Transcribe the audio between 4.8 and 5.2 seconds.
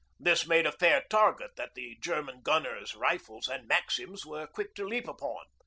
leap